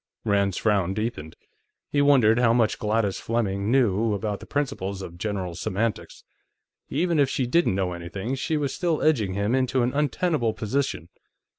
[0.25, 1.35] Rand's frown deepened.
[1.91, 6.23] He wondered how much Gladys Fleming knew about the principles of General Semantics.
[6.89, 11.09] Even if she didn't know anything, she was still edging him into an untenable position.